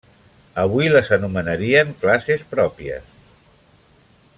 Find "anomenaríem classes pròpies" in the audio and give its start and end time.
1.17-3.15